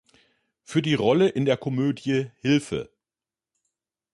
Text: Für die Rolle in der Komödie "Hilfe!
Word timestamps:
Für 0.63 0.81
die 0.81 0.95
Rolle 0.95 1.27
in 1.29 1.45
der 1.45 1.57
Komödie 1.57 2.31
"Hilfe! 2.39 2.89